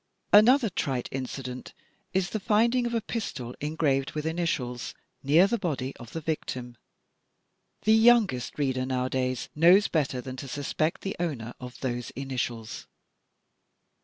[0.33, 1.75] Another trite incident
[2.11, 6.75] is the finding of a pistol engraved with initials, near the body of the victim.
[7.83, 12.87] The youngest reader nowadays, knows better than to suspect the owner of those initials.